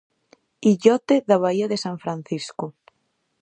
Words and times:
Illote 0.71 1.15
da 1.29 1.37
baía 1.43 1.67
de 1.71 1.77
San 1.83 1.95
Francisco. 2.03 2.65